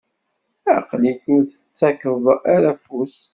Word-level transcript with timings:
Aql-ik 0.75 1.21
ur 1.35 1.41
d-tettakeḍ 1.43 2.23
ara 2.55 2.71
afus. 2.75 3.15